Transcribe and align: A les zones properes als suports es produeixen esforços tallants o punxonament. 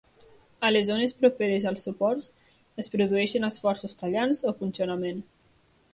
A 0.67 0.69
les 0.71 0.87
zones 0.87 1.13
properes 1.19 1.67
als 1.71 1.85
suports 1.89 2.29
es 2.85 2.91
produeixen 2.95 3.47
esforços 3.51 3.97
tallants 4.03 4.45
o 4.53 4.59
punxonament. 4.63 5.25